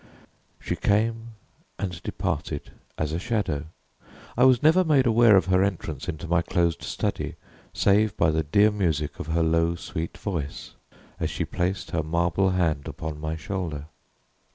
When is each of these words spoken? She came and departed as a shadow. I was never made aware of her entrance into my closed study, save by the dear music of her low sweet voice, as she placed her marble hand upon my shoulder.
She 0.59 0.75
came 0.75 1.35
and 1.77 2.01
departed 2.01 2.71
as 2.97 3.11
a 3.13 3.19
shadow. 3.19 3.65
I 4.35 4.45
was 4.45 4.63
never 4.63 4.83
made 4.83 5.05
aware 5.05 5.35
of 5.37 5.45
her 5.45 5.61
entrance 5.61 6.09
into 6.09 6.27
my 6.27 6.41
closed 6.41 6.81
study, 6.81 7.35
save 7.71 8.17
by 8.17 8.31
the 8.31 8.41
dear 8.41 8.71
music 8.71 9.19
of 9.19 9.27
her 9.27 9.43
low 9.43 9.75
sweet 9.75 10.17
voice, 10.17 10.73
as 11.19 11.29
she 11.29 11.45
placed 11.45 11.91
her 11.91 12.01
marble 12.01 12.49
hand 12.49 12.87
upon 12.87 13.21
my 13.21 13.35
shoulder. 13.35 13.85